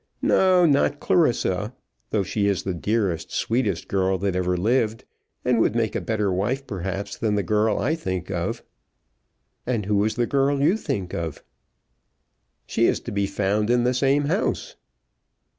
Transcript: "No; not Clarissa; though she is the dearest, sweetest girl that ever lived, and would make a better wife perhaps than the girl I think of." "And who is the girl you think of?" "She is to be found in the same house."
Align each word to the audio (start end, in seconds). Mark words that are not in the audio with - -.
"No; 0.23 0.65
not 0.65 0.99
Clarissa; 0.99 1.75
though 2.09 2.23
she 2.23 2.47
is 2.47 2.63
the 2.63 2.73
dearest, 2.73 3.31
sweetest 3.31 3.87
girl 3.87 4.17
that 4.17 4.35
ever 4.35 4.57
lived, 4.57 5.05
and 5.45 5.59
would 5.61 5.75
make 5.75 5.95
a 5.95 6.01
better 6.01 6.33
wife 6.33 6.65
perhaps 6.65 7.15
than 7.15 7.35
the 7.35 7.43
girl 7.43 7.77
I 7.77 7.93
think 7.93 8.31
of." 8.31 8.63
"And 9.63 9.85
who 9.85 10.03
is 10.03 10.15
the 10.15 10.25
girl 10.25 10.59
you 10.59 10.75
think 10.75 11.13
of?" 11.13 11.43
"She 12.65 12.87
is 12.87 12.99
to 13.01 13.11
be 13.11 13.27
found 13.27 13.69
in 13.69 13.83
the 13.83 13.93
same 13.93 14.23
house." 14.25 14.75